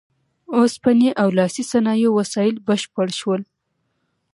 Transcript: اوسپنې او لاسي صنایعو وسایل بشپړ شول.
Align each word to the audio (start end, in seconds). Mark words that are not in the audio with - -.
اوسپنې 0.57 1.09
او 1.21 1.27
لاسي 1.37 1.63
صنایعو 1.71 2.15
وسایل 2.19 2.55
بشپړ 2.67 3.07
شول. 3.19 3.41